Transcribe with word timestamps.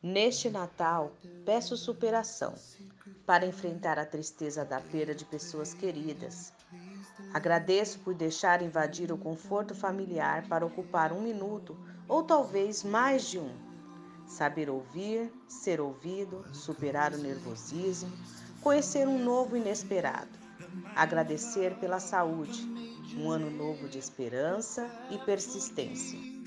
Neste 0.00 0.48
Natal, 0.48 1.10
peço 1.44 1.76
superação 1.76 2.54
para 3.26 3.44
enfrentar 3.44 3.98
a 3.98 4.06
tristeza 4.06 4.64
da 4.64 4.80
perda 4.80 5.12
de 5.12 5.24
pessoas 5.24 5.74
queridas. 5.74 6.52
Agradeço 7.34 7.98
por 7.98 8.14
deixar 8.14 8.62
invadir 8.62 9.10
o 9.10 9.18
conforto 9.18 9.74
familiar 9.74 10.46
para 10.46 10.64
ocupar 10.64 11.12
um 11.12 11.20
minuto 11.20 11.76
ou 12.06 12.22
talvez 12.22 12.84
mais 12.84 13.28
de 13.28 13.40
um. 13.40 13.50
Saber 14.24 14.70
ouvir, 14.70 15.32
ser 15.48 15.80
ouvido, 15.80 16.44
superar 16.52 17.12
o 17.12 17.18
nervosismo, 17.18 18.12
conhecer 18.62 19.08
um 19.08 19.18
novo 19.18 19.56
inesperado. 19.56 20.30
Agradecer 20.94 21.74
pela 21.80 21.98
saúde, 21.98 22.62
um 23.16 23.28
ano 23.30 23.50
novo 23.50 23.88
de 23.88 23.98
esperança 23.98 24.88
e 25.10 25.18
persistência. 25.18 26.37